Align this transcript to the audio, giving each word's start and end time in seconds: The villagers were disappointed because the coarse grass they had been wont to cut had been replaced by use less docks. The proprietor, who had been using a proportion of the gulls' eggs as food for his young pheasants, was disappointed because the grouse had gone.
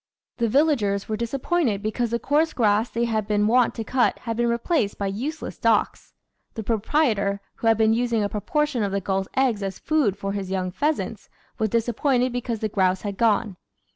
The 0.37 0.49
villagers 0.49 1.07
were 1.07 1.15
disappointed 1.15 1.83
because 1.83 2.09
the 2.09 2.17
coarse 2.17 2.53
grass 2.53 2.89
they 2.89 3.05
had 3.05 3.27
been 3.27 3.45
wont 3.45 3.75
to 3.75 3.83
cut 3.83 4.17
had 4.17 4.35
been 4.35 4.49
replaced 4.49 4.97
by 4.97 5.05
use 5.05 5.43
less 5.43 5.59
docks. 5.59 6.15
The 6.55 6.63
proprietor, 6.63 7.39
who 7.57 7.67
had 7.67 7.77
been 7.77 7.93
using 7.93 8.23
a 8.23 8.27
proportion 8.27 8.81
of 8.81 8.91
the 8.91 8.99
gulls' 8.99 9.27
eggs 9.35 9.61
as 9.61 9.77
food 9.77 10.17
for 10.17 10.31
his 10.31 10.49
young 10.49 10.71
pheasants, 10.71 11.29
was 11.59 11.69
disappointed 11.69 12.33
because 12.33 12.61
the 12.61 12.67
grouse 12.67 13.03
had 13.03 13.15
gone. 13.15 13.57